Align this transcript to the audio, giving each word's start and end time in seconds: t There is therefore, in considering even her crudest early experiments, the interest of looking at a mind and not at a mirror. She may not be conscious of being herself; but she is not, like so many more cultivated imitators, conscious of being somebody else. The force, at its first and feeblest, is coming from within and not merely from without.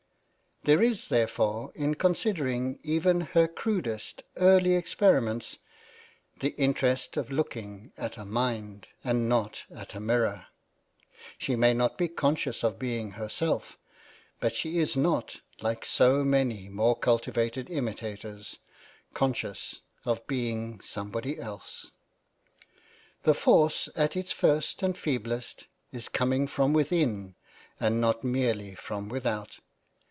t 0.63 0.67
There 0.75 0.83
is 0.83 1.07
therefore, 1.07 1.71
in 1.73 1.95
considering 1.95 2.79
even 2.83 3.21
her 3.21 3.47
crudest 3.47 4.21
early 4.37 4.75
experiments, 4.75 5.57
the 6.39 6.49
interest 6.49 7.17
of 7.17 7.31
looking 7.31 7.91
at 7.97 8.15
a 8.15 8.25
mind 8.25 8.87
and 9.03 9.27
not 9.27 9.65
at 9.75 9.95
a 9.95 9.99
mirror. 9.99 10.45
She 11.39 11.55
may 11.55 11.73
not 11.73 11.97
be 11.97 12.07
conscious 12.07 12.63
of 12.63 12.77
being 12.77 13.13
herself; 13.13 13.79
but 14.39 14.55
she 14.55 14.77
is 14.77 14.95
not, 14.95 15.37
like 15.61 15.83
so 15.83 16.23
many 16.23 16.69
more 16.69 16.95
cultivated 16.95 17.71
imitators, 17.71 18.59
conscious 19.15 19.81
of 20.05 20.27
being 20.27 20.79
somebody 20.81 21.39
else. 21.39 21.89
The 23.23 23.33
force, 23.33 23.89
at 23.95 24.15
its 24.15 24.31
first 24.31 24.83
and 24.83 24.95
feeblest, 24.95 25.65
is 25.91 26.07
coming 26.07 26.45
from 26.45 26.71
within 26.71 27.33
and 27.79 27.99
not 27.99 28.23
merely 28.23 28.75
from 28.75 29.09
without. 29.09 29.57